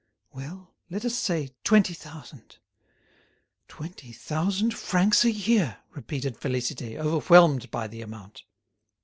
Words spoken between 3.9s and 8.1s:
thousand francs a year!" repeated Félicité, overwhelmed by the